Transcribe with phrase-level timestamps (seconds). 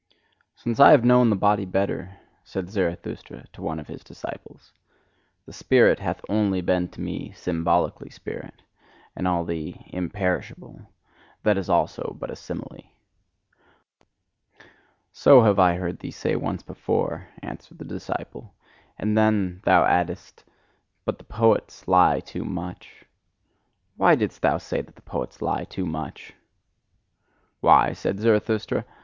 [0.55, 4.73] "Since I have known the body better" said Zarathustra to one of his disciples
[5.45, 8.63] "the spirit hath only been to me symbolically spirit;
[9.15, 10.89] and all the 'imperishable'
[11.43, 12.85] that is also but a simile."
[15.11, 18.55] "So have I heard thee say once before," answered the disciple,
[18.97, 20.43] "and then thou addedst:
[21.05, 23.05] 'But the poets lie too much.'
[23.97, 26.33] Why didst thou say that the poets lie too much?"
[27.59, 28.83] "Why?" said Zarathustra.